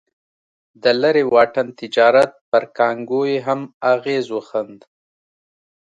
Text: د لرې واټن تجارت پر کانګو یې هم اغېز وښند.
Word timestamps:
د 0.83 0.85
لرې 1.01 1.23
واټن 1.33 1.67
تجارت 1.79 2.31
پر 2.49 2.63
کانګو 2.77 3.21
یې 3.31 3.37
هم 3.47 3.61
اغېز 3.93 4.25
وښند. 4.31 4.79